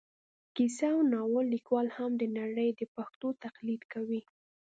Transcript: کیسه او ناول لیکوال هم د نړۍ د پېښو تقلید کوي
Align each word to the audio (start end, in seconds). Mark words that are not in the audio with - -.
کیسه 0.55 0.87
او 0.95 1.01
ناول 1.13 1.45
لیکوال 1.55 1.87
هم 1.97 2.11
د 2.17 2.23
نړۍ 2.39 2.69
د 2.79 2.81
پېښو 2.95 3.29
تقلید 3.43 3.81
کوي 3.93 4.21